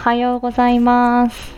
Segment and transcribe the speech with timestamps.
[0.00, 1.54] はようございます。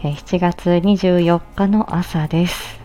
[0.00, 2.80] 7月24日の朝です。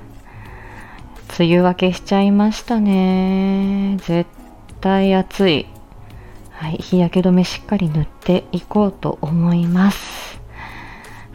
[1.39, 3.95] 梅雨明けしちゃいましたね。
[4.01, 4.29] 絶
[4.81, 5.67] 対暑い。
[6.51, 10.37] はい、日焼け止めしっかり塗っていこうと思います。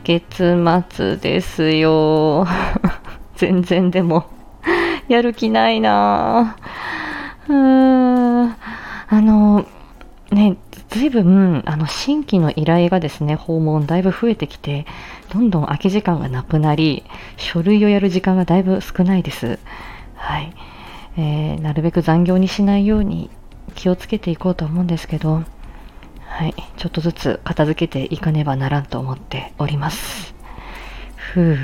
[0.05, 0.55] 月
[0.91, 2.47] 末ですよ。
[3.37, 4.27] 全然でも、
[5.09, 8.57] やる気ないなぁうーん。
[9.09, 9.65] あの、
[10.31, 10.57] ね、
[10.91, 14.85] ずいぶん、あの、新規の依頼がですね、訪問だいぶ増えてきて、
[15.33, 17.05] どんどん空き時間がなくなり、
[17.37, 19.59] 書類をやる時間がだいぶ少ないです。
[20.15, 20.53] はい。
[21.17, 23.31] えーなるべく残業にしないように
[23.75, 25.45] 気をつけていこうと思うんですけど、
[26.25, 26.55] はい。
[26.77, 30.35] ちょっとずつ片付けていかねばならんと思っております。
[31.17, 31.59] ふう。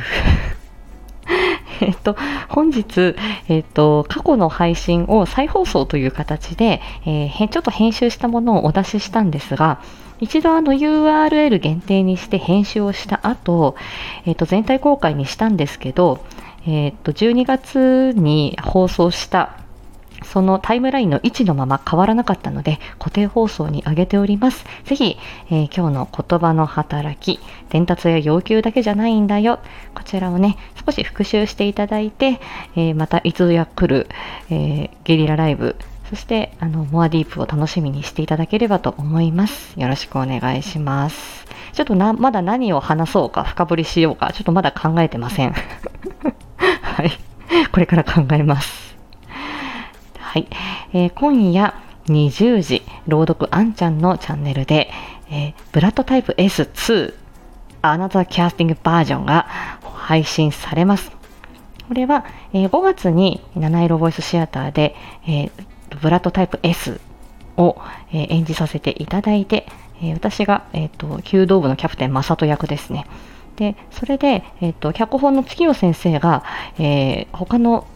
[1.84, 2.16] えっと、
[2.48, 3.14] 本日、
[3.48, 9.80] えっと、過去の配信を再放送という形で、えーちょっと編集したものをお出ししたんですが、
[10.20, 13.76] 一度あの URL 限定にして編集をした後、
[14.26, 16.24] えっと、全体公開にしたんですけど、
[16.66, 19.58] えっと、12月に放送した
[20.24, 24.64] そのタイムラインの位置のまま変わらなかったので、固定放送に上げております。
[24.84, 25.16] ぜひ、
[25.50, 29.58] えー今日の言葉の働き、伝達や要求だけじゃないんだよ。
[29.94, 32.40] こちらをね、少し復習していただいて、
[32.76, 34.08] えーまたいつや来る、
[34.50, 35.76] えーゲリラライブ、
[36.10, 39.78] そして、あの、モアディープを楽しみにしていただければと思います。
[39.80, 41.46] よろしくお願いします。
[41.72, 45.52] ちょっとな、まだ何を話そうか、深掘りしようか、ちょっとまだ考えてません。
[46.58, 47.10] はい。
[47.72, 48.83] これから考えます。
[50.34, 50.48] はい、
[50.92, 51.74] えー今夜
[52.06, 54.90] 20時、朗読あんちゃんのチャンネルで、
[55.30, 57.14] えーブラッドタイプ S2
[57.82, 59.46] Another Casting バージョンが
[59.94, 61.12] 配信されます。
[61.86, 65.50] これは、えー5月に七色ボイスシアターで、えー
[66.02, 67.00] ブラッドタイプ S
[67.56, 67.80] を、
[68.12, 69.68] え演じさせていただいて、
[70.02, 73.06] えー私が、えー、と弓道部のキャプテン正人役ですね。
[73.54, 76.42] でそれで、えー、と脚本の月夜先生が、
[76.80, 77.86] えー他の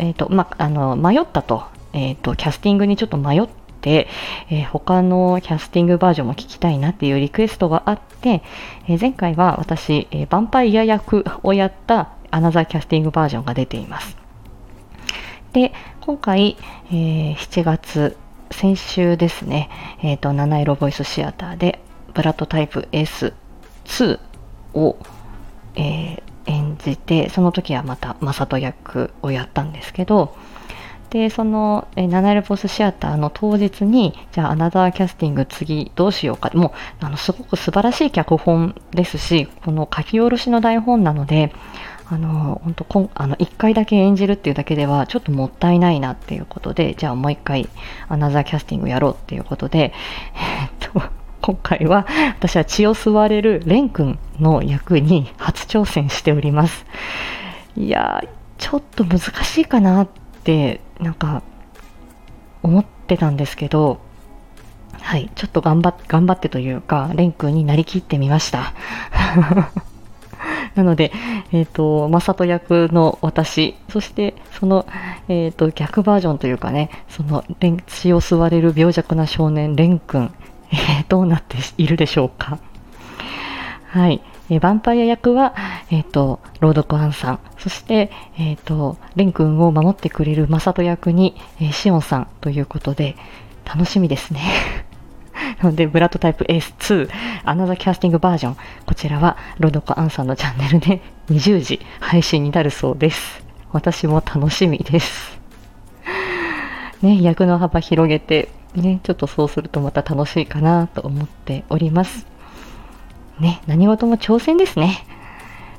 [0.00, 3.48] えーとまあ、あの迷ったと,、えーと、キャスティングにちょっと迷っ
[3.80, 4.08] て、
[4.50, 8.42] えー他のキャスティングバージョンも聞きたいなっていうリクエストがあって、
[8.88, 14.16] えー前回は私、えーヴァンパイア役をやったアナザーキャスティングバージョンが出ています。
[15.52, 16.56] で、今回、
[16.90, 18.16] えー7月、
[18.50, 19.68] 先週ですね、
[20.02, 21.80] えっ、と、七色ボイスシアターで、
[22.14, 24.18] ブラッドタイプ S2
[24.74, 24.96] を、
[25.76, 26.29] えー
[26.82, 30.34] じて、その時はまた、マサト役をやったんですけど、
[31.10, 36.50] で、その、えー、七色ボスシアターの当日に、じゃあ、アナザーキャスティング次どうしようか。
[36.54, 36.68] も
[37.02, 41.52] う、あの、すごく素晴らしい脚本ですし、この書き下ろしの台本なので、
[42.08, 47.68] あの、本当こん、あの、一回だけ演じるっていうだけでは、ちょっともったいないなっていうことで、じゃあもう一回、
[48.08, 49.92] アナザーキャスティングやろうっていうことで、
[50.34, 51.02] えっと、
[51.40, 52.06] 今回は、
[52.38, 56.84] 私は血を吸われるレン君の役に初挑戦しております。
[57.76, 58.28] いやー、
[58.58, 60.08] ちょっと難しいかなっ
[60.44, 61.42] て、なんか、
[62.62, 64.00] 思ってたんですけど、
[65.00, 68.74] はい、ちょっと頑張っ頑張ってというか、レン君になりきってみました。
[70.74, 71.10] なので、
[71.52, 74.86] えっ、と、マサト役の私、そして、その、
[75.28, 77.44] えっ、と、逆バージョンというかね、その、
[77.86, 80.32] 血を吸われる病弱な少年、レン君、
[80.72, 82.58] えーどうなっているでしょうか。
[83.88, 84.20] はい。
[84.48, 85.54] えーヴァンパイア役は、
[85.90, 93.16] えっ、と、ロードコアンさん、そして、えっ、と、レン君を守ってくれるマサト役に、えーシオンさんということで、
[93.64, 94.40] 楽しみですね。
[95.62, 97.08] な ので、ブラッドタイプ S2、
[97.44, 98.56] アナザキャスティングバージョン、
[98.86, 103.42] こちらは、ロードコアンさんのチャンネルで 20時配信になるそうです。
[103.72, 105.38] 私も楽しみです。
[107.02, 112.26] ね、役の幅広げて、ね、ちょっとそうするとまた楽しいかなと思っております。
[113.40, 115.04] ね、何事も挑戦ですね。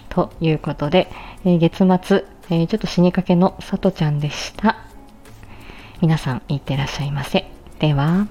[0.09, 1.09] ということで、
[1.45, 4.77] えー月末、えーちょっと死にかけのさとちゃんでした。
[6.01, 7.49] 皆さん、いってらっしゃいませ。
[7.79, 8.27] では。